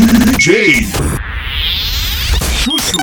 DJ 0.00 0.86
Chuchu. 2.62 2.98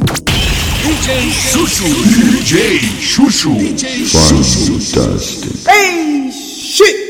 DJ 0.81 1.29
Chuchu. 1.29 1.85
DJ 1.85 2.55
Chuchu. 2.99 3.53
DJ 3.59 3.83
Chuchu. 4.01 4.79
Fantastic. 4.81 5.67
Hey, 5.67 6.31
shit. 6.31 7.06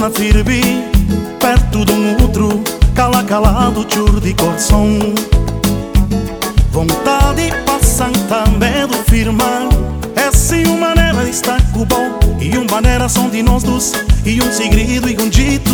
Na 0.00 0.10
firme 0.10 0.82
Perto 1.38 1.84
de 1.84 1.92
um 1.92 2.22
outro 2.22 2.64
Cala 2.94 3.22
calado, 3.22 3.86
chur 3.88 4.20
de 4.20 4.34
coração. 4.34 4.98
Vontade 6.70 7.52
passam 7.64 8.12
também 8.28 8.86
do 8.86 8.96
firmar. 9.10 9.68
É 10.16 10.32
sim 10.32 10.64
uma 10.66 10.94
maneira 10.94 11.20
com 11.72 11.84
bom 11.84 12.18
E 12.40 12.56
uma 12.56 12.70
maneira 12.72 13.08
são 13.08 13.28
de 13.28 13.42
nós 13.42 13.62
dois 13.62 13.92
E 14.24 14.40
um 14.42 14.52
segredo 14.52 15.08
e 15.08 15.16
um 15.20 15.28
Dito 15.28 15.70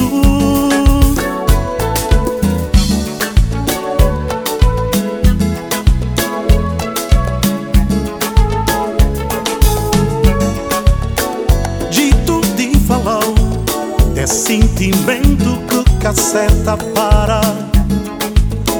caceta 16.36 16.76
para. 16.94 17.40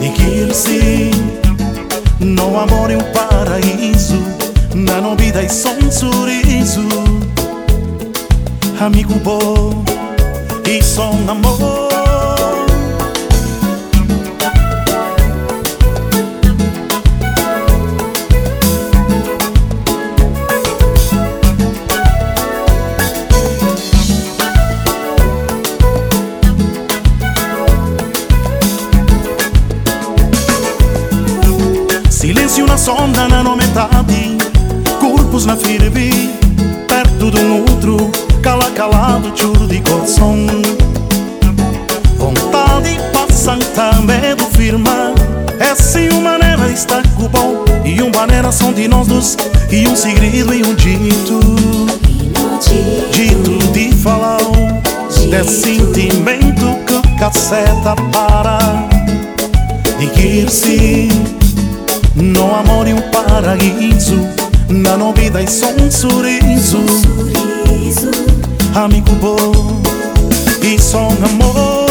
Dizer-se 0.01 1.11
No 2.21 2.61
amor 2.61 2.91
é 2.91 2.97
um 2.97 3.13
paraíso 3.13 4.23
Na 4.75 5.01
novidade 5.01 5.47
é 5.47 5.49
só 5.49 5.71
um 5.71 5.91
sorriso. 5.91 6.87
Amigo 8.79 9.15
bom 9.21 9.83
E 10.69 10.83
só 10.83 11.11
um 11.11 11.31
amor 11.31 11.86
Firme 35.63 36.11
Perto 36.89 37.31
de 37.31 37.41
um 37.41 37.61
outro 37.61 38.11
Cala 38.43 38.71
calado, 38.71 39.33
churo 39.35 39.67
de 39.67 39.81
coração. 39.81 40.47
Vontade 42.17 42.99
passam 43.13 43.59
também 43.75 44.35
do 44.37 44.45
firmar 44.57 45.13
É 45.59 45.75
sim 45.75 46.09
uma 46.11 46.39
maneira 46.39 46.69
de 46.69 46.75
estar 46.75 47.03
com 47.15 47.29
bom 47.29 47.65
E 47.85 48.01
uma 48.03 48.21
maneira 48.21 48.53
são 48.53 48.73
de 48.73 48.87
nós 48.89 49.09
dois 49.09 49.37
E 49.71 49.89
um 49.89 49.97
segredo 49.97 50.55
e 50.55 50.63
um 50.63 50.75
dito. 50.75 51.41
Dito 53.11 53.73
de 53.73 53.93
falar 53.95 54.39
De 55.09 55.45
sentimento 55.45 56.77
que 56.87 57.19
caceta 57.19 57.97
para. 58.13 58.87
Dizer-se 59.99 61.09
no 62.15 62.55
amor 62.55 62.87
e 62.87 62.93
um 62.93 63.01
paraíso 63.11 64.46
Na 64.69 64.97
novidade 64.97 65.51
só 65.51 65.69
um 65.69 65.91
sorriso. 65.91 66.79
Amigo 68.75 69.13
bom. 69.17 69.83
E 70.63 70.79
só 70.81 71.09
um 71.09 71.25
amor 71.25 71.86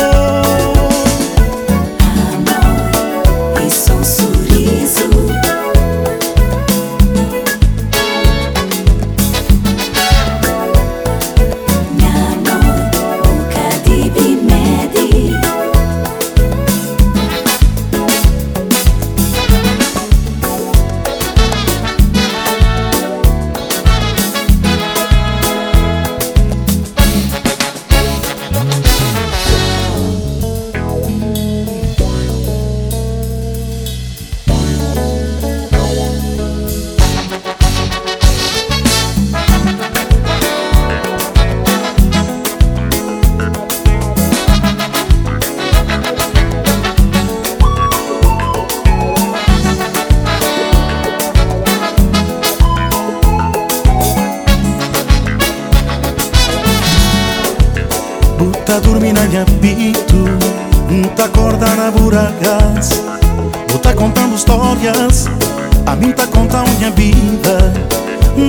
A 66.05 66.07
mim 66.07 66.13
tá 66.13 66.27
contando 66.27 66.69
minha 66.77 66.91
vida. 66.91 67.73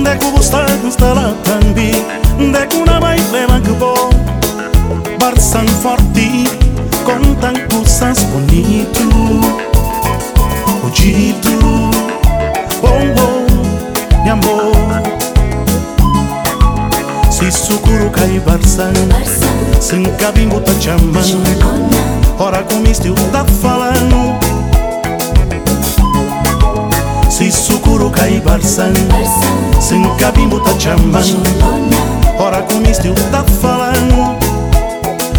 Deco 0.03 0.29
você 0.29 0.57
está 0.87 1.13
lá 1.13 1.33
também 1.43 1.91
Deco 2.51 2.85
na 2.85 2.99
vai 2.99 3.17
leva 3.31 3.59
que 3.61 3.71
bom 3.71 4.11
Barçam 5.17 5.65
forte 5.81 6.43
Contam 7.03 7.53
coisas 7.71 8.21
bonito. 8.25 9.09
O 10.83 10.89
dito 10.91 11.49
Oh 12.83 12.89
oh 13.23 14.23
Meu 14.23 14.33
amor. 14.33 14.75
Se 17.31 17.51
sucuro 17.51 18.11
cai 18.11 18.39
barçam 18.45 18.93
Sem 19.81 20.03
cabimbo 20.03 20.61
tá 20.61 20.73
chamando 20.79 21.41
Ora 22.37 22.61
como 22.61 22.87
isto 22.87 23.15
tá 23.31 23.43
falando 23.45 23.66
cai 28.57 28.91
barçam 29.07 29.81
Sem 29.81 30.03
cabimbo 30.17 30.59
tá 30.59 30.73
Ora 32.39 32.61
como 32.63 32.87
isto 32.87 33.13
tá 33.31 33.43
falando. 33.61 34.37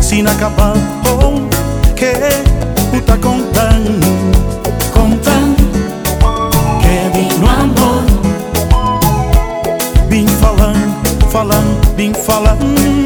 Se 0.00 0.22
na 0.22 0.34
capa 0.34 0.74
oh 1.06 1.94
Que 1.94 2.12
o 2.96 3.00
tá 3.02 3.16
no 7.38 7.48
amor. 7.48 8.04
Vim 10.08 10.26
falando, 10.26 11.30
falando, 11.30 11.96
vim 11.96 12.14
falando 12.14 12.97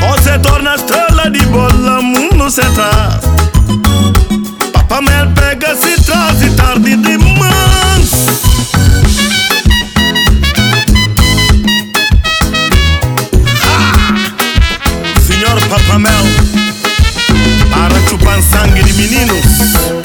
Você 0.00 0.38
torna 0.38 0.74
estrela 0.74 1.30
de 1.30 1.44
bola, 1.46 2.02
mundo 2.02 2.50
se 2.50 2.60
traz. 2.60 3.24
Papamel 4.72 5.30
pega, 5.34 5.74
se 5.76 6.00
traz 6.02 6.42
e 6.42 6.50
tarde 6.50 6.96
demais. 6.96 8.10
Senhor 15.26 15.60
Papamel, 15.68 16.24
para 17.70 18.08
chupar 18.08 18.40
sangue 18.42 18.82
de 18.82 18.92
meninos. 18.94 20.03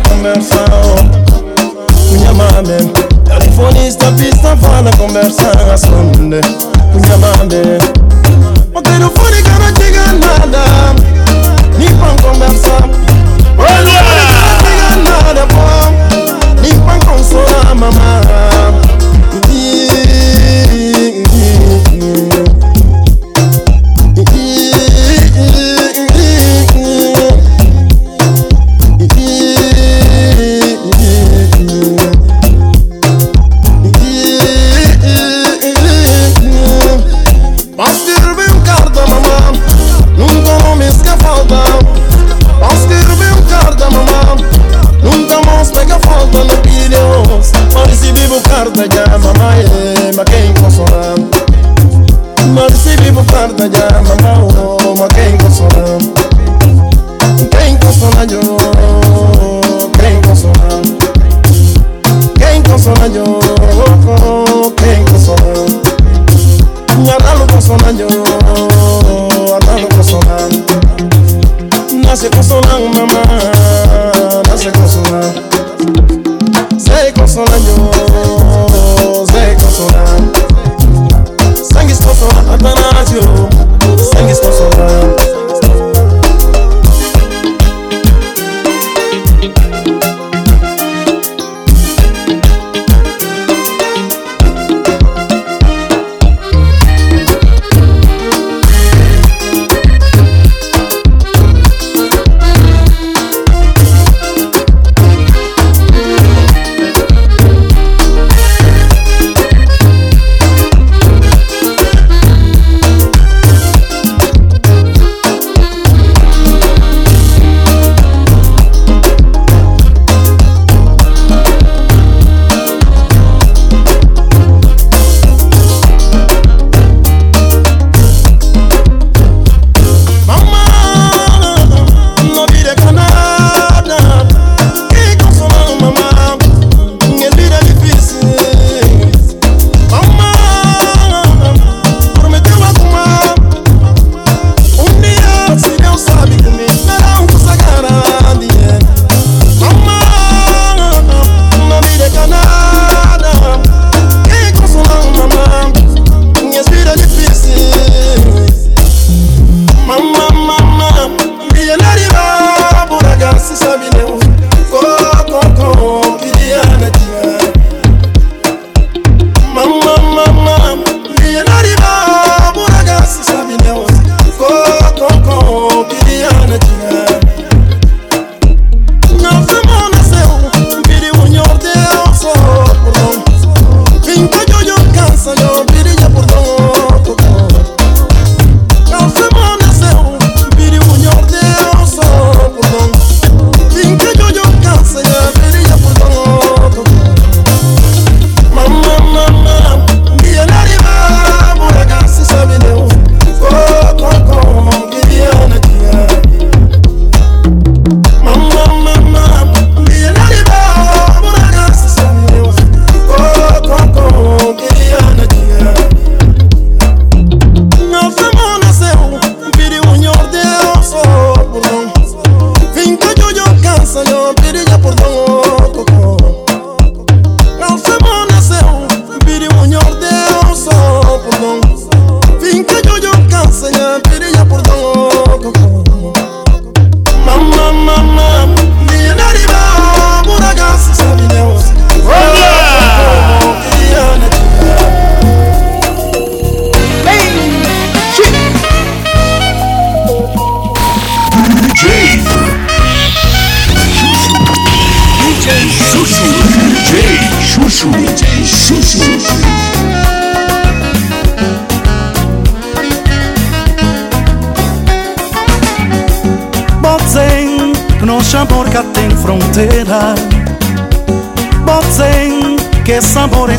conversão 0.00 0.94
Unyamambe 2.10 2.92
Telefonista 3.24 4.06
pista 4.12 4.56
fala 4.56 4.90
conversação 4.96 6.12
Unyamambe 6.94 7.78
O 8.74 8.82
telefone 8.82 9.42
que 9.42 9.50
não 9.50 9.76
chega 9.76 10.12
nada 10.12 10.94
Nipan 11.78 12.16
conversar 12.22 12.84
O 13.58 13.64
telefone 13.64 14.22
que 14.28 14.36
não 14.40 14.56
chega 14.60 14.88
nada 15.10 15.42
Nipan 16.62 16.98
consolar 17.06 17.74
mamãe 17.74 18.51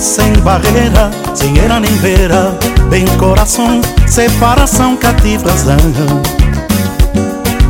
sem 0.03 0.33
barreira 0.41 1.09
Sem 1.33 1.57
era 1.57 1.79
nem 1.79 1.91
beira 1.97 2.55
Bem 2.89 3.05
coração, 3.17 3.81
separação 4.05 4.97
cativa 4.97 5.49
razão 5.49 5.77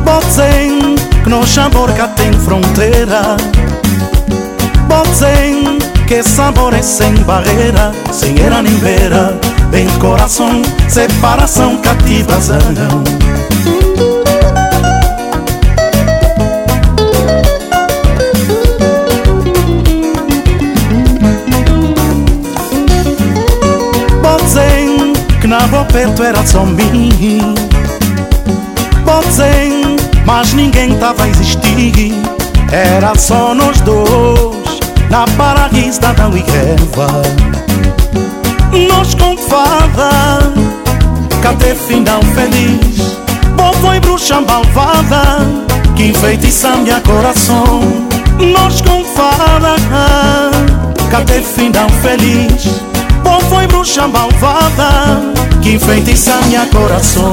Botzen 0.04 0.96
que 1.22 1.30
no 1.30 1.46
sabor 1.46 1.90
que 1.92 2.06
tem 2.08 2.32
fronteira 2.32 3.36
Botzen 4.88 5.78
que 6.06 6.22
sabor 6.22 6.74
é 6.74 6.82
sem 6.82 7.14
barreira 7.22 7.92
Sem 8.12 8.38
era 8.40 8.60
nem 8.60 8.74
beira 8.78 9.38
Bem 9.70 9.88
coração, 10.00 10.60
separação 10.88 11.78
cativa 11.78 12.34
era 26.22 26.46
só 26.46 26.64
mim 26.64 27.54
ser, 29.30 29.96
mas 30.24 30.52
ninguém 30.52 30.94
tava 30.96 31.24
a 31.24 31.28
existir. 31.28 32.14
Era 32.72 33.14
só 33.16 33.54
nós 33.54 33.80
dois 33.82 34.80
Na 35.08 35.24
paraíso 35.36 36.00
da 36.00 36.28
Uigueva 36.28 37.22
Nós 38.88 39.14
com 39.14 39.36
fada 39.36 40.52
Cadê 41.40 41.74
final 41.74 42.20
feliz? 42.34 43.16
Bom 43.56 43.72
foi 43.74 44.00
bruxa 44.00 44.40
malvada 44.40 45.46
Que 45.94 46.08
enfeitiça 46.08 46.70
minha 46.76 47.00
coração. 47.00 47.80
Nós 48.52 48.80
com 48.80 49.04
fada 49.04 49.76
Cadê 51.10 51.40
final 51.42 51.88
feliz 52.02 52.93
foi 53.54 53.66
bruxa 53.68 54.08
malvada 54.08 54.90
que 55.62 55.74
enfeitiça 55.74 56.36
minha 56.46 56.66
coração. 56.66 57.30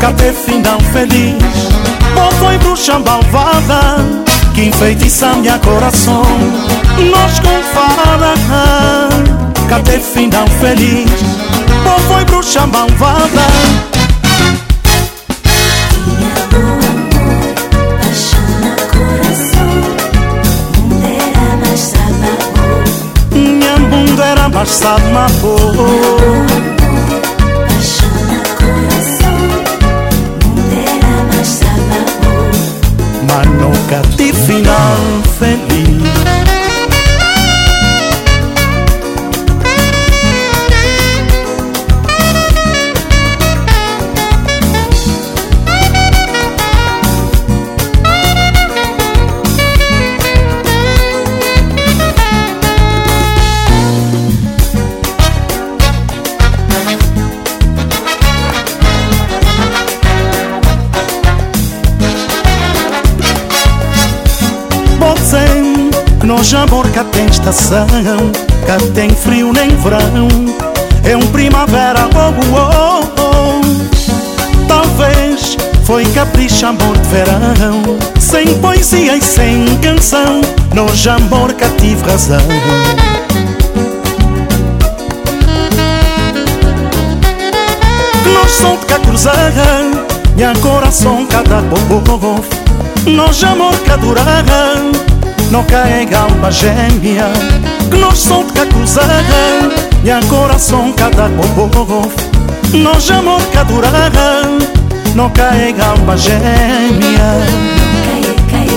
Cadê 0.00 0.32
final 0.34 0.78
feliz 0.92 1.73
foi 2.44 2.58
bruxa 2.58 2.98
malvada 2.98 3.96
que 4.54 4.66
enfeitiça 4.66 5.32
minha 5.34 5.58
coração. 5.58 6.22
Nós 7.10 7.40
com 7.40 7.62
fada 7.72 8.34
Cadê 9.68 9.98
final 9.98 10.46
feliz? 10.60 11.10
Ou 11.90 11.98
foi 12.00 12.24
bruxa 12.26 12.66
malvada? 12.66 13.46
Minha 23.32 23.76
bunda 23.78 24.24
era 24.24 24.48
mais 24.50 24.68
sabe, 24.68 25.04
negatif 33.94 34.34
final 34.46 35.22
feliz 35.38 36.23
Nós 66.44 66.52
amor 66.52 66.86
cá 66.90 67.02
tem 67.04 67.24
estação 67.24 67.86
Cá 68.66 68.76
tem 68.94 69.08
frio 69.08 69.50
nem 69.50 69.70
verão 69.76 70.28
É 71.02 71.16
um 71.16 71.26
primavera, 71.28 72.06
oh, 72.14 72.34
oh, 72.54 73.08
oh. 73.18 74.66
Talvez 74.68 75.56
foi 75.84 76.04
capricho 76.04 76.66
amor 76.66 76.98
de 76.98 77.08
verão 77.08 77.98
Sem 78.20 78.58
poesia 78.58 79.16
e 79.16 79.22
sem 79.22 79.64
canção 79.78 80.42
Nós 80.74 81.06
amor 81.06 81.50
cá 81.54 81.66
tive 81.80 82.04
razão 82.04 82.42
Nós 88.34 88.52
som 88.52 88.76
de 88.76 88.84
cá 88.84 88.98
cruzar 88.98 89.50
Minha 90.36 90.52
coração 90.56 91.24
cada 91.24 91.62
bobo 91.62 92.44
Nós 93.06 93.42
amor 93.42 93.78
cá 93.86 93.96
durar 93.96 94.44
não 95.54 95.62
carrega 95.62 96.18
alma 96.18 96.50
gêmea 96.50 97.30
Que 97.88 97.96
nós 97.96 98.18
somos 98.18 98.52
de 98.52 98.66
cruzada 98.66 99.14
E 100.02 100.10
a 100.10 100.20
coração 100.22 100.92
cada 100.94 101.28
povo 101.28 102.10
Nós 102.72 103.08
amor 103.08 103.40
que 103.40 103.62
durará 103.62 104.42
Não 105.14 105.30
carrega 105.30 105.86
alma 105.86 106.16
gêmea 106.16 106.40
Não 107.78 108.02
cai, 108.04 108.24
cai 108.50 108.68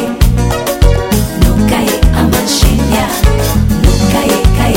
Não 1.48 1.58
cai 1.68 1.90
alma 2.16 2.42
gêmea 2.46 3.08
Não 3.84 3.98
cai, 4.12 4.30
cai 4.60 4.76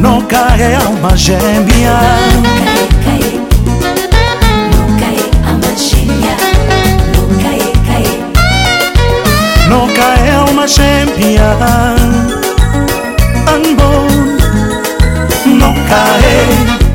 Não 0.00 0.22
cai 0.22 0.74
alma 0.74 1.16
gêmea 1.16 1.98
Não 7.12 7.28
cai, 7.42 7.72
cai 7.86 8.04
Não 9.68 9.86
cai 9.92 10.19
mashempia 10.60 11.50
anbon 13.46 14.12
nokae. 15.58 16.89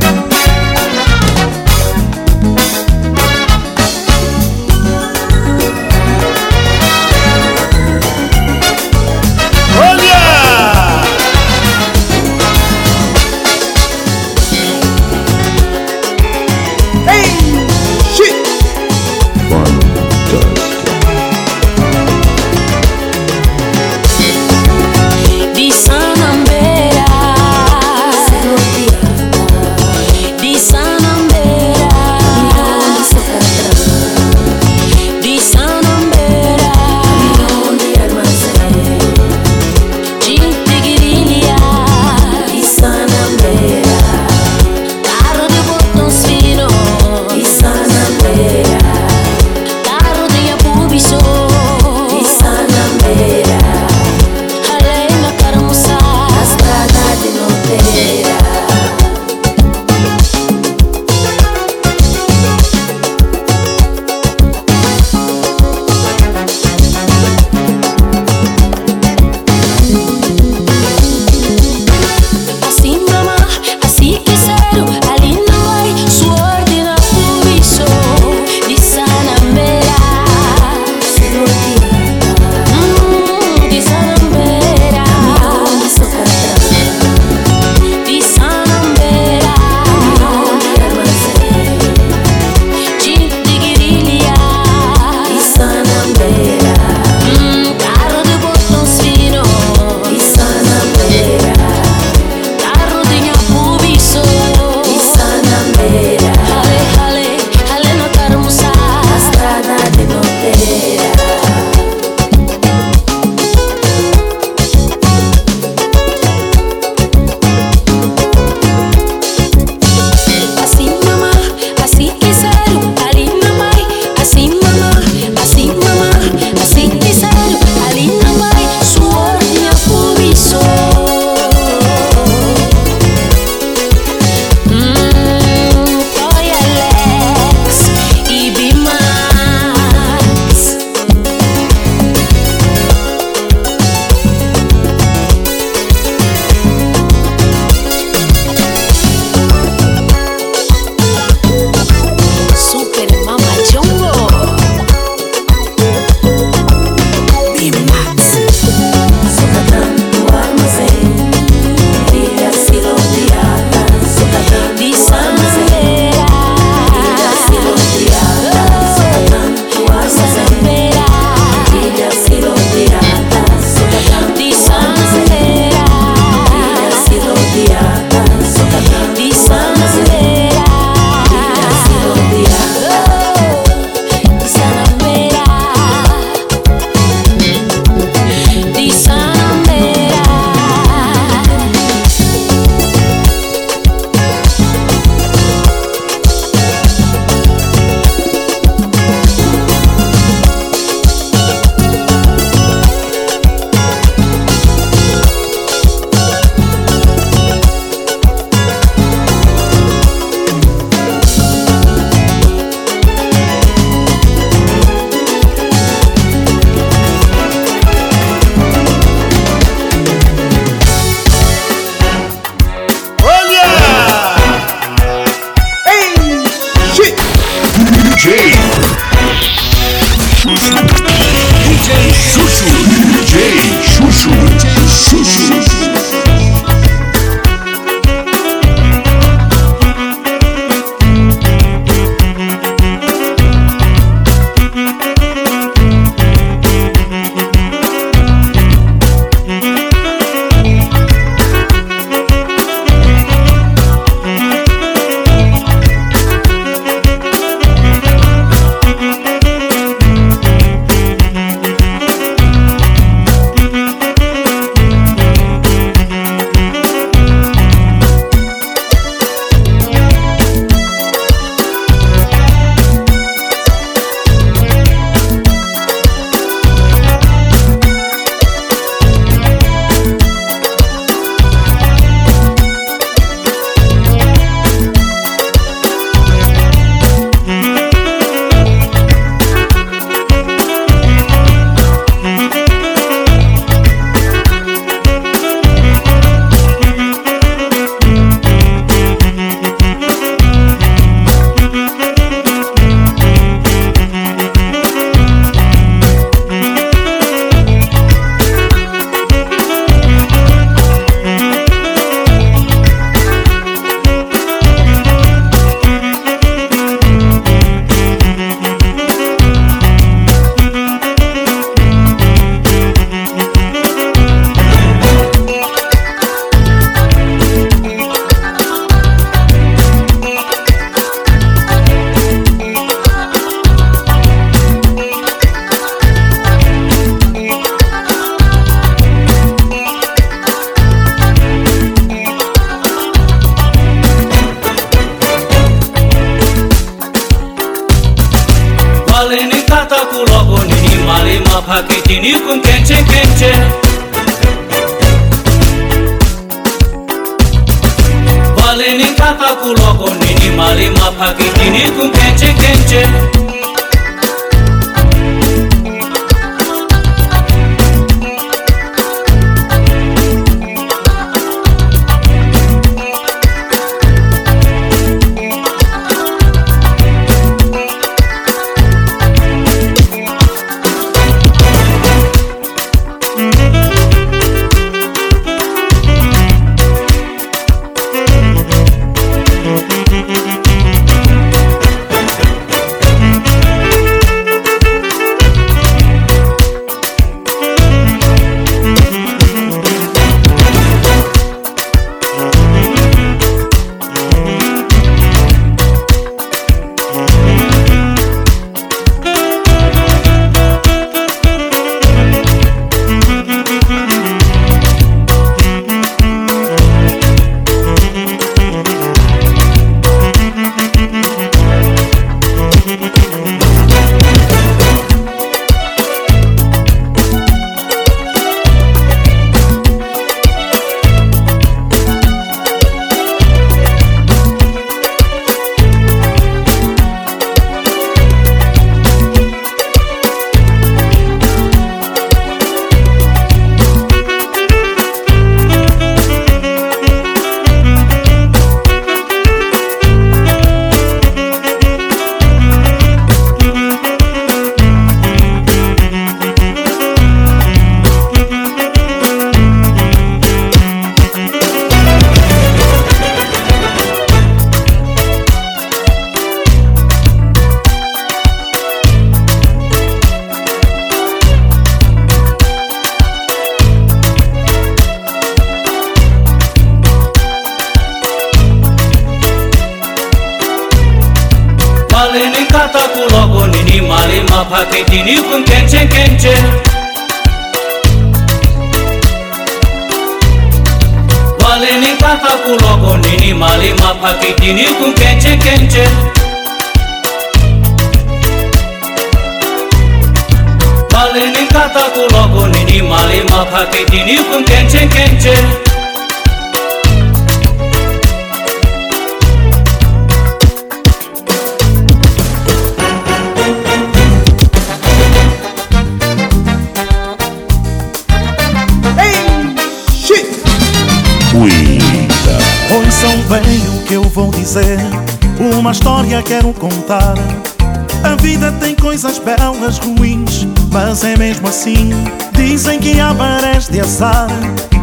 Belas, 529.86 529.98
ruins 530.00 530.68
Mas 530.92 531.24
é 531.24 531.38
mesmo 531.38 531.68
assim. 531.68 532.10
Dizem 532.54 533.00
que 533.00 533.20
há 533.20 533.34
marés 533.34 533.88
de 533.88 534.00
azar 534.02 534.48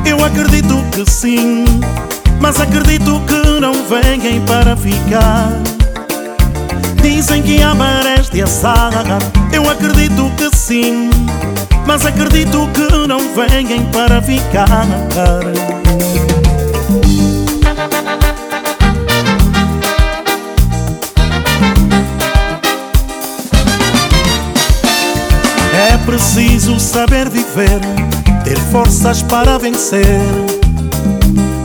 Eu 0.04 0.24
acredito 0.24 0.82
que 0.92 1.08
sim. 1.10 1.64
Mas 2.40 2.60
acredito 2.60 3.20
que 3.26 3.60
não 3.60 3.72
vêm 3.84 4.40
para 4.46 4.76
ficar. 4.76 5.52
Dizem 7.00 7.42
que 7.42 7.62
há 7.62 7.74
marés 7.74 8.28
de 8.30 8.42
azar 8.42 8.92
Eu 9.52 9.68
acredito 9.70 10.30
que 10.36 10.56
sim. 10.56 11.10
Mas 11.86 12.04
acredito 12.04 12.68
que 12.74 13.06
não 13.06 13.20
vêm 13.34 13.84
para 13.92 14.20
ficar 14.22 14.86
preciso 26.12 26.78
saber 26.78 27.30
viver, 27.30 27.80
ter 28.44 28.58
forças 28.70 29.22
para 29.22 29.56
vencer 29.56 30.04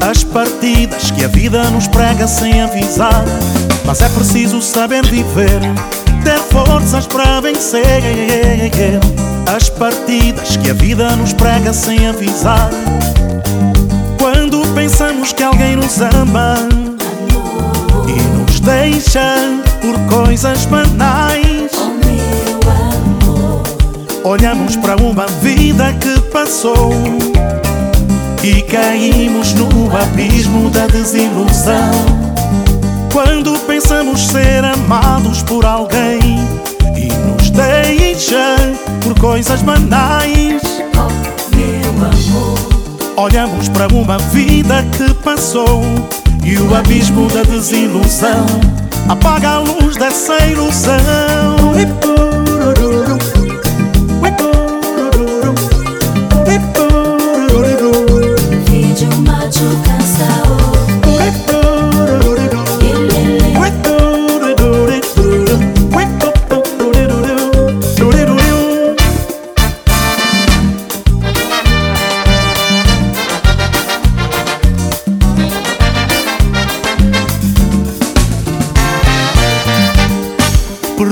as 0.09 0.23
partidas 0.23 1.11
que 1.11 1.25
a 1.25 1.27
vida 1.27 1.69
nos 1.69 1.85
prega 1.89 2.25
sem 2.29 2.61
avisar. 2.61 3.25
Mas 3.83 4.01
é 4.01 4.07
preciso 4.07 4.61
saber 4.61 5.05
viver, 5.05 5.59
ter 6.23 6.39
forças 6.49 7.05
para 7.05 7.41
vencer 7.41 8.71
as 9.53 9.69
partidas 9.69 10.55
que 10.55 10.69
a 10.69 10.73
vida 10.73 11.13
nos 11.17 11.33
prega 11.33 11.73
sem 11.73 12.07
avisar. 12.07 12.69
Quando 14.17 14.65
pensamos 14.73 15.33
que 15.33 15.43
alguém 15.43 15.75
nos 15.75 15.99
ama 15.99 16.55
e 18.07 18.21
nos 18.37 18.61
deixa 18.61 19.35
por 19.81 20.23
coisas 20.23 20.63
banais. 20.67 21.46
Olhamos 24.23 24.75
para 24.75 24.95
uma 24.97 25.25
vida 25.41 25.93
que 25.93 26.19
passou 26.31 26.91
e 28.43 28.61
caímos 28.63 29.53
no 29.53 29.95
abismo 29.95 30.69
da 30.69 30.87
desilusão. 30.87 31.91
Quando 33.11 33.57
pensamos 33.65 34.27
ser 34.27 34.63
amados 34.63 35.41
por 35.43 35.65
alguém 35.65 36.19
e 36.95 37.07
nos 37.27 37.49
deixa 37.49 38.55
por 39.01 39.17
coisas 39.19 39.61
banais. 39.61 40.61
Olhamos 43.15 43.67
para 43.69 43.87
uma 43.87 44.17
vida 44.17 44.85
que 44.95 45.13
passou 45.15 45.81
e 46.43 46.57
o 46.57 46.75
abismo 46.75 47.27
da 47.29 47.43
desilusão 47.43 48.45
apaga 49.09 49.49
a 49.49 49.59
luz 49.59 49.97
dessa 49.97 50.37
ilusão. 50.45 51.57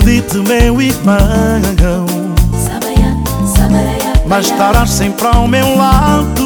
perdi-te 0.06 0.38
meu 0.38 0.82
irmão. 0.82 1.18
Mas 4.28 4.46
estarás 4.48 4.92
sempre 4.92 5.28
ao 5.28 5.48
meu 5.48 5.76
lado. 5.76 6.45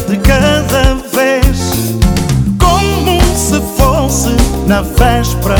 de 0.00 0.16
cada 0.16 0.94
vez, 1.12 1.98
como 2.58 3.20
se 3.36 3.60
fosse 3.76 4.34
na 4.66 4.80
véspera 4.80 5.56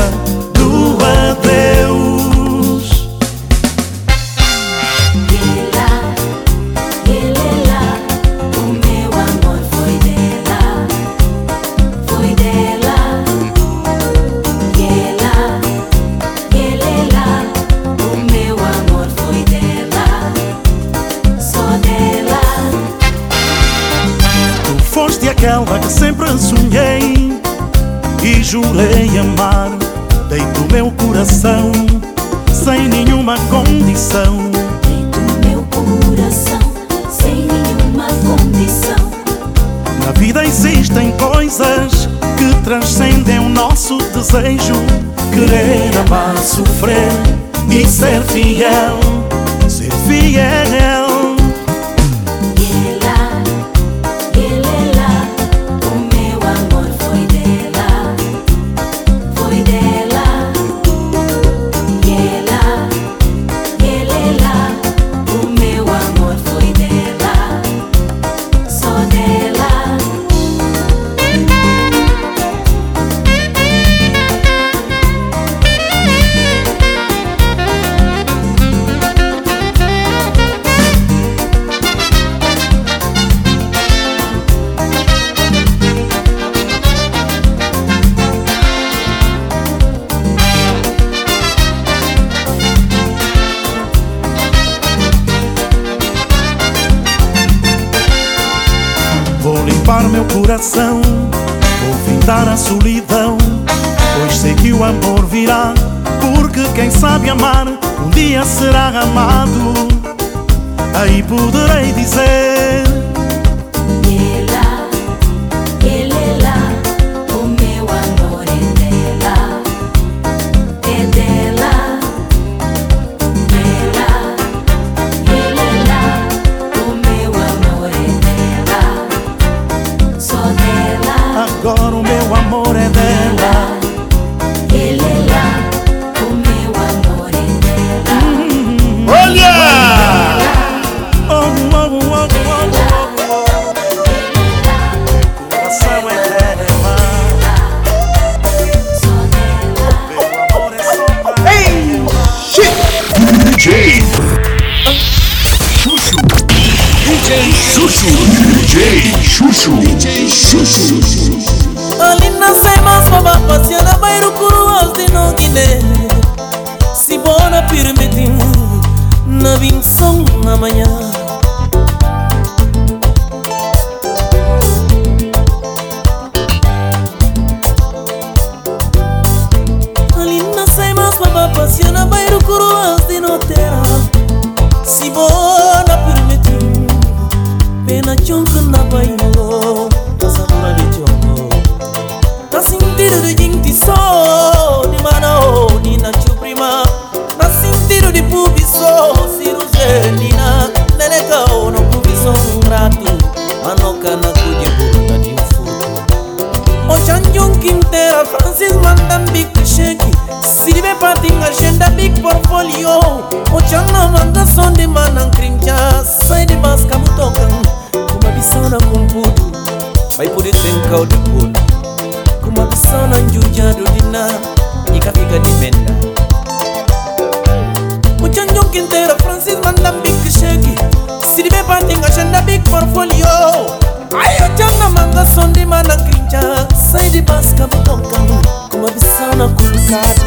masca 237.33 237.65
a 237.65 237.69
visão 237.69 238.91
bisana 238.93 239.49
kumkatu 239.49 240.27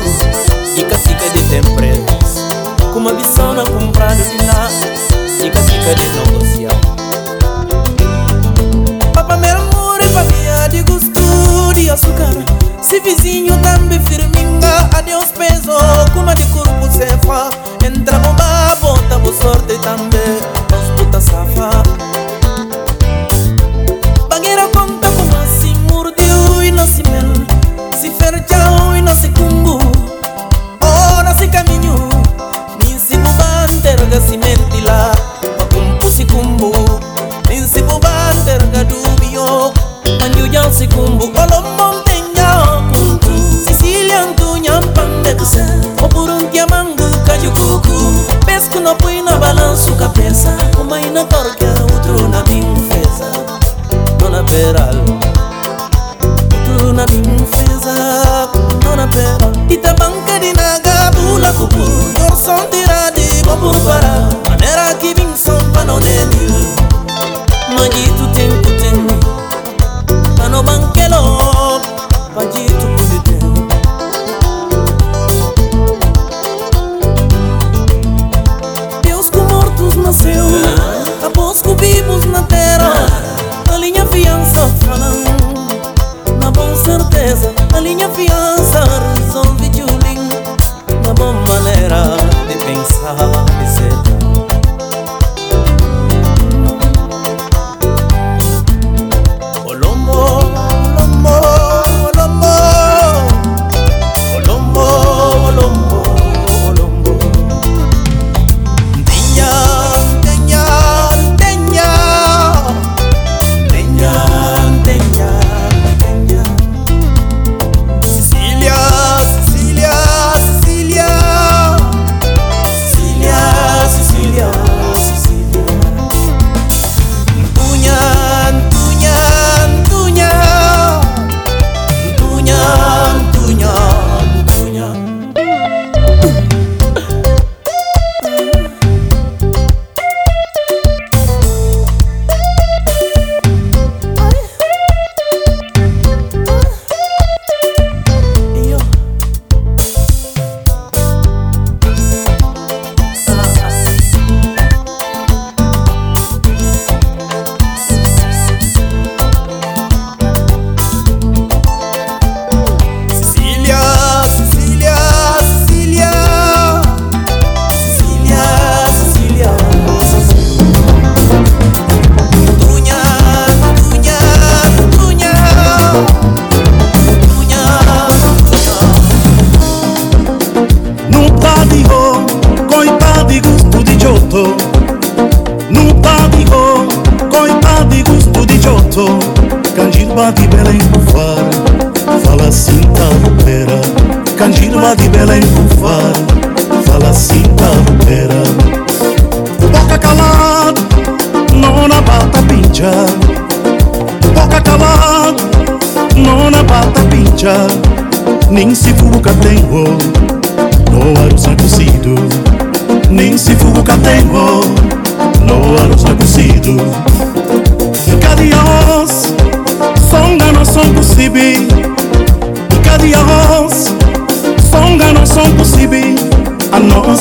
Fica, 0.75 0.97
fica 0.97 1.29
de 1.29 1.41
temprens 1.49 2.45
Kuma 2.93 3.13
bisana 3.13 3.63
comprado 3.63 4.23
de 4.23 4.45
nada. 4.45 4.69
Fica, 5.37 5.61
fica 5.61 5.95
de 5.95 6.09
não 6.09 6.24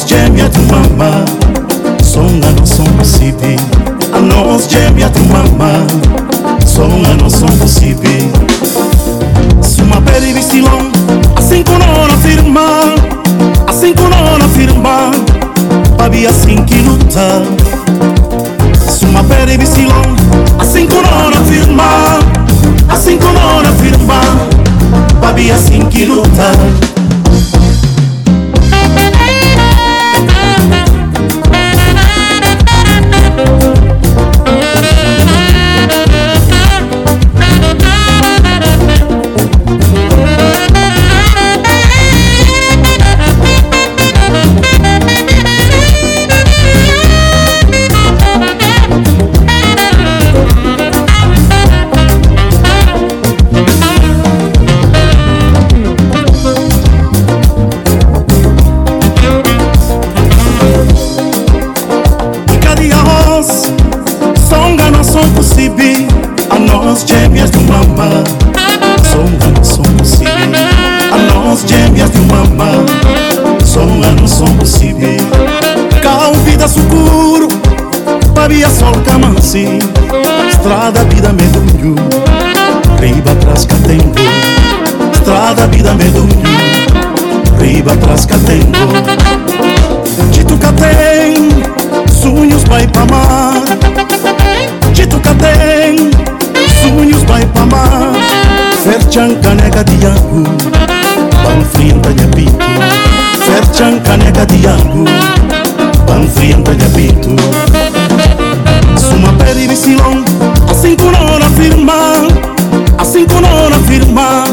Annonce 0.05 0.09
j'aime 0.09 0.39
ya 0.39 0.49
tumama 0.49 1.25
Songa 2.03 2.49
no 2.59 2.67
son 2.67 2.85
sibi 3.03 3.57
Annonce 4.13 4.69
j'aime 4.69 5.01
ya 5.01 5.09
tumama 5.09 5.71
Songa 6.67 7.15
no 7.15 7.31
son 7.31 7.49
sibi 7.67 8.29
Suma 9.63 10.01
peri 10.03 10.35
visilon 10.35 10.93
Assim 11.37 11.63
que 11.63 11.73
não 11.73 12.07
na 12.07 12.17
firma 12.19 12.61
Assim 13.67 13.95
que 13.95 14.03
não 14.03 14.39
na 14.39 14.49
firma 14.49 15.11
Babi 15.97 16.27
assim 16.27 16.63
que 16.65 16.83
luta 16.83 17.43
Suma 18.87 19.25
peri 19.25 19.57
visilon 19.57 20.17
Assim 20.59 20.87
que 20.87 20.97
não 20.97 21.31
na 21.31 21.41
firma 21.51 22.19
Assim 22.91 23.17
que 23.17 23.25
não 23.25 23.63
na 23.63 23.73
firma 23.73 24.21
Babi 25.21 25.51
assim 25.51 25.81
que 25.87 26.05
luta 26.05 26.53
Babia 78.45 78.69
sol 78.69 78.93
camansi 79.07 79.79
Estrada 80.51 81.03
vida 81.05 81.33
medunho 81.33 81.95
Riba 83.01 83.33
atrás 83.33 83.65
catengo. 83.65 84.13
Estrada 85.15 85.67
vida 85.69 85.95
medunho 85.95 86.43
Riba 87.59 87.95
atrás 87.95 88.27
catengo. 88.27 88.69
Dito 90.31 90.59
que 90.59 90.73
tem 90.75 92.13
sonhos 92.13 92.63
vai 92.65 92.87
pra 92.87 93.07
mar. 93.07 93.63
Dito 94.93 95.19
que 95.21 95.35
tem 95.37 96.11
sonhos 96.83 97.23
vai 97.23 97.47
pra 97.47 97.65
mar. 97.65 98.13
Ferchan 98.85 99.37
caneca 99.37 99.83
de 99.85 100.05
angu 100.05 100.45
Ban 101.43 101.65
frienta 101.73 102.11
nha 102.11 102.29
pito 102.37 102.59
Ferchan 103.47 104.01
caneca 104.01 104.45
de 104.45 104.67
angu 104.67 105.05
Pito 109.15 109.21
Suma 109.21 109.33
peri 109.39 109.67
visilon 109.69 110.25
Assim 110.69 110.97
que 110.97 111.05
não 111.05 111.37
afirma. 111.37 111.95
Assim 112.99 113.27
que 113.27 113.35
não 113.35 113.69
afirma. 113.69 114.45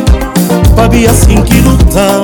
Babi 0.75 1.07
assim 1.07 1.41
que 1.43 1.59
luta 1.61 2.20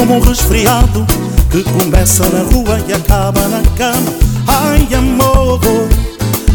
como 0.00 0.16
um 0.16 0.20
resfriado 0.20 1.06
que 1.50 1.62
começa 1.62 2.26
na 2.30 2.42
rua 2.44 2.80
e 2.88 2.92
acaba 2.94 3.46
na 3.48 3.60
cama. 3.76 4.14
Ai, 4.46 4.88
amor, 4.94 5.60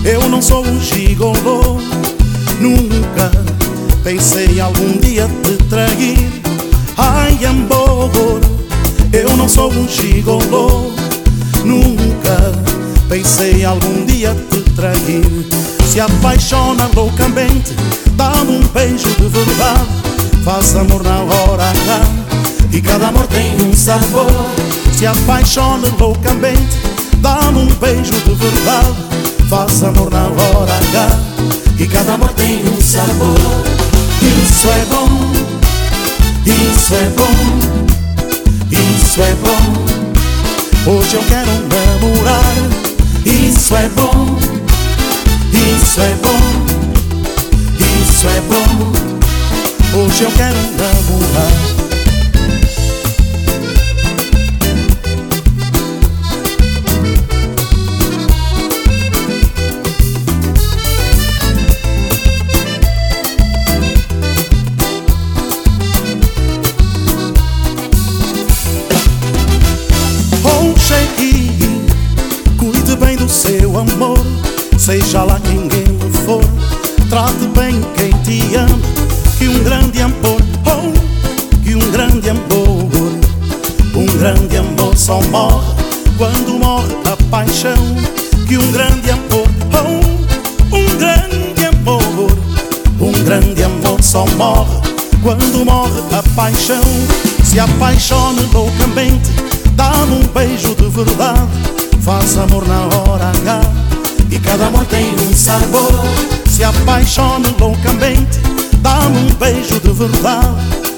eu 0.03 0.27
não 0.27 0.41
sou 0.41 0.65
um 0.65 0.81
gigolô. 0.81 1.77
Nunca 2.59 3.29
pensei 4.03 4.59
algum 4.59 4.97
dia 4.97 5.29
te 5.43 5.63
trair. 5.65 6.41
Ai, 6.97 7.37
amor, 7.45 8.09
eu 9.13 9.37
não 9.37 9.47
sou 9.47 9.71
um 9.71 9.87
gigolô. 9.87 10.89
Nunca 11.63 12.51
pensei 13.07 13.63
algum 13.63 14.07
dia 14.07 14.35
te 14.49 14.61
trair. 14.71 15.45
Se 15.85 15.99
apaixona 15.99 16.89
loucamente, 16.95 17.75
dá-me 18.17 18.57
um 18.57 18.67
beijo 18.69 19.09
de 19.19 19.27
verdade. 19.27 19.85
Faz 20.43 20.75
amor 20.75 21.03
na 21.03 21.19
hora 21.21 21.34
cada 22.95 23.07
amor 23.09 23.27
tem 23.27 23.53
um 23.61 23.73
sabor. 23.73 24.25
Se 24.93 25.05
apaixona 25.05 25.85
loucamente, 25.99 26.77
dá-me 27.17 27.59
um 27.59 27.67
beijo 27.75 28.13
de 28.13 28.33
verdade. 28.33 28.95
Faz 29.49 29.83
amor 29.83 30.09
na 30.09 30.23
hora 30.23 30.73
H 30.73 31.09
e 31.77 31.85
cada 31.87 32.13
amor 32.13 32.31
tem 32.33 32.63
um 32.65 32.81
sabor. 32.81 33.35
Isso 34.21 34.67
é 34.69 34.85
bom, 34.85 35.09
isso 36.45 36.95
é 36.95 37.09
bom, 37.17 37.35
isso 38.71 39.21
é 39.21 39.35
bom. 39.41 40.91
Hoje 40.91 41.15
eu 41.15 41.23
quero 41.23 41.51
namorar. 41.51 42.55
Isso 43.25 43.75
é 43.75 43.89
bom, 43.89 44.37
isso 45.51 45.99
é 45.99 46.15
bom, 46.21 46.39
isso 47.77 48.27
é 48.27 48.41
bom. 48.47 48.93
Hoje 49.99 50.23
eu 50.23 50.31
quero 50.31 50.57
namorar. 50.77 51.84
Seja 74.85 75.23
lá 75.23 75.39
quem 75.39 75.61
ele 75.63 76.11
for, 76.25 76.43
trate 77.09 77.47
bem 77.57 77.81
quem 77.95 78.11
te 78.21 78.55
ama, 78.55 78.79
que 79.35 79.47
um 79.47 79.63
grande 79.63 79.99
amor, 79.99 80.39
oh, 80.67 81.63
que 81.63 81.73
um 81.73 81.91
grande 81.91 82.29
amor, 82.29 82.91
um 83.95 84.05
grande 84.19 84.57
amor 84.57 84.95
só 84.95 85.19
morre 85.31 85.65
quando 86.19 86.59
morre 86.59 86.95
a 87.11 87.17
paixão, 87.31 87.73
que 88.47 88.59
um 88.59 88.71
grande 88.71 89.09
amor, 89.09 89.47
oh, 89.73 90.75
um 90.75 90.97
grande 90.99 91.65
amor, 91.65 92.37
um 93.01 93.23
grande 93.23 93.63
amor 93.63 94.03
só 94.03 94.23
morre 94.37 94.81
quando 95.23 95.65
morre 95.65 95.99
a 96.15 96.21
paixão. 96.35 96.83
Se 97.43 97.59
apaixone 97.59 98.47
loucamente, 98.53 99.31
dá-me 99.71 100.17
um 100.17 100.27
beijo 100.27 100.75
de 100.75 100.87
verdade. 100.89 101.49
Faz 102.01 102.37
amor 102.37 102.67
na 102.67 102.81
hora 102.81 103.29
H 103.29 103.84
e 104.35 104.39
cada 104.39 104.67
amor 104.67 104.85
tem 104.85 105.13
um 105.15 105.33
sabor. 105.33 105.91
Se 106.47 106.63
apaixone 106.63 107.55
loucamente, 107.59 108.39
dá-me 108.79 109.17
um 109.17 109.33
beijo 109.35 109.79
de 109.79 109.91
verdade. 109.91 110.47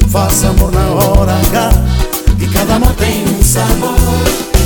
Faz 0.09 0.43
amor 0.43 0.71
na 0.71 0.87
hora 0.87 1.33
H 1.33 1.69
e 2.39 2.47
cada 2.47 2.75
amor 2.75 2.93
tem 2.93 3.23
um 3.27 3.43
sabor. 3.43 4.56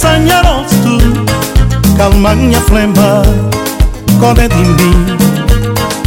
Sanya 0.00 0.40
tu 0.80 0.96
Calmagna 1.92 2.56
flemba 2.64 3.20
Cone 4.16 4.48
di 4.48 4.64
mi 4.80 4.92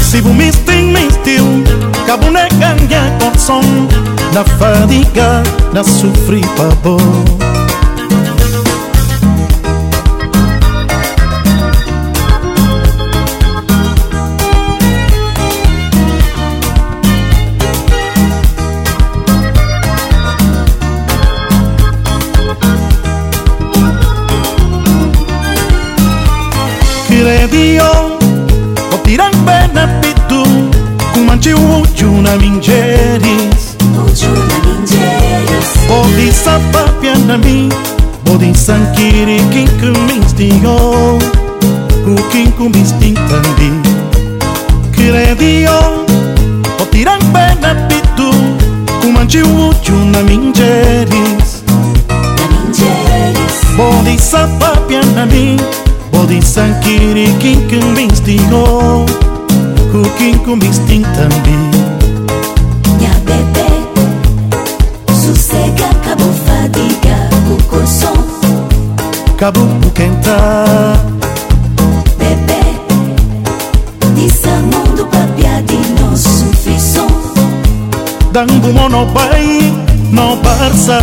Si 0.02 0.18
bu 0.18 0.34
misting 0.34 0.90
mistiu 0.90 1.62
Cabune 2.10 2.50
ganga 2.58 3.14
corson 3.22 3.86
Na 4.34 4.42
fadiga 4.58 5.46
Na 5.78 5.86
sufri 5.86 6.42
pavor 6.58 7.43
na 32.34 32.40
mingeris 32.40 33.78
bodhisapapianami 35.88 37.70
bodhisankirikinkumisdio 38.26 41.20
kukinkumistintandi 42.06 43.72
kiredio 44.96 45.80
otiranpenapitu 46.82 48.34
kumanchiuchu 49.02 49.94
na 50.12 50.22
mingeris 50.24 51.64
bodhisapapianami 53.78 55.60
bodhisankirikinkumisdio 56.12 59.06
kukinkumistintandi 59.92 61.58
Kabou 69.44 69.66
Bukenta. 69.82 70.38
Bebê 72.18 72.64
Disamando 74.16 75.06
babiadi 75.08 75.80
nosso 76.00 76.46
frisson 76.54 77.08
Dango 78.32 78.72
monobai 78.72 79.74
no 80.12 80.38
Barça. 80.38 81.02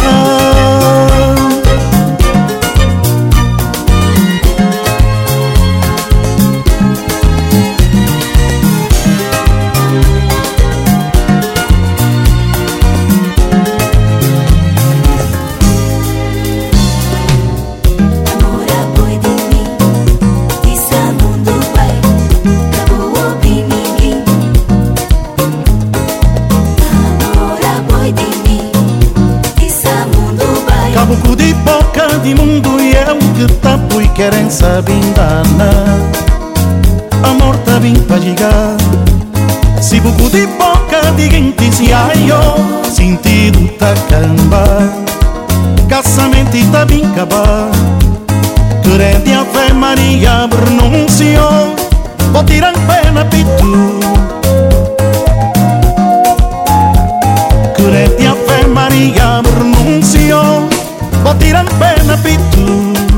Trabuco 31.11 31.35
de 31.35 31.53
boca 31.55 32.07
de 32.23 32.37
mundo 32.37 32.81
e 32.81 32.95
é 32.95 33.11
eu 33.11 33.19
que 33.35 33.53
tá 33.55 33.71
tapo 33.71 34.01
e 34.01 34.07
querem 34.11 34.49
sabindana 34.49 35.73
A 37.25 37.35
morta 37.35 37.81
bem 37.81 37.95
pra 37.95 38.17
ligar. 38.17 38.77
Se 39.83 39.99
buco 39.99 40.31
de 40.31 40.47
boca 40.47 41.11
de 41.17 41.29
gente 41.29 41.73
se 41.73 41.93
aiô 41.93 42.85
Sentido 42.89 43.67
tá 43.77 43.93
camba. 44.09 44.65
Caçamento 45.89 46.57
tá 46.71 46.85
bem 46.85 47.01
cabá 47.11 47.69
a 49.35 49.45
fé 49.47 49.73
Maria 49.73 50.49
pronunciou 50.49 51.75
Vou 52.33 52.45
tirar 52.45 52.73
pena 52.87 53.25
pitu. 53.25 53.99
Crente 57.75 58.27
fé 58.47 58.67
Maria 58.69 59.41
pronunciou 59.43 59.50
o 61.31 61.35
tiran 61.35 61.67
pena 61.79 62.17
pitu. 62.17 63.10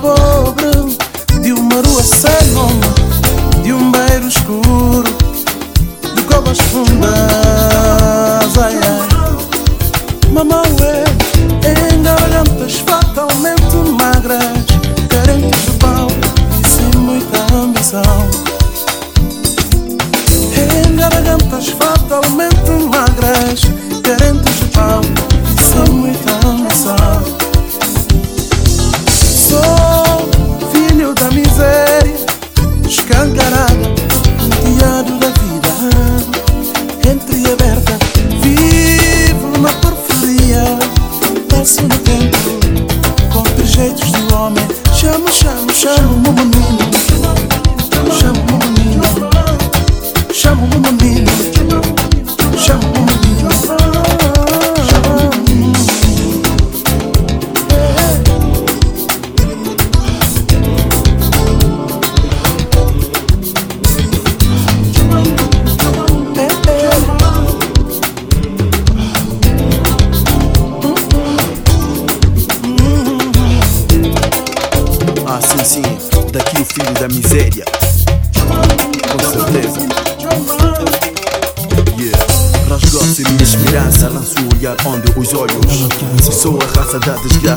pobre 0.00 0.96
de 1.40 1.52
uma 1.52 1.76
rua 1.76 2.02
sem 2.02 2.48
nome 2.52 2.89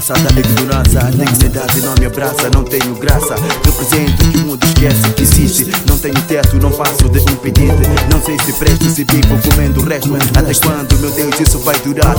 da 0.04 0.14
desgraça, 0.14 0.34
da 0.34 0.40
ignorância. 0.40 1.02
Nem 1.16 1.28
ansiedade 1.28 1.82
não 1.82 1.96
me 1.96 2.06
abraça, 2.06 2.50
não 2.54 2.64
tenho 2.64 2.94
graça. 2.96 3.36
Represento 3.36 4.32
que 4.32 4.38
o 4.38 4.42
mundo 4.42 4.64
esquece 4.66 5.14
que 5.14 5.22
existe. 5.24 5.72
Não 5.88 5.98
tenho 5.98 6.22
teto, 6.24 6.58
não 6.58 6.72
passo 6.72 7.08
de 7.10 7.20
impedinte. 7.20 7.88
Não 8.12 8.22
sei 8.22 8.38
se 8.40 8.54
presto, 8.54 8.90
se 8.90 9.06
vivo 9.06 9.40
comendo 9.50 9.82
o 9.82 9.86
resto. 9.86 10.14
Até 10.16 10.54
quando, 10.56 11.00
meu 11.00 11.12
Deus, 11.12 11.40
isso 11.40 11.60
vai 11.60 11.80
durar? 11.80 12.16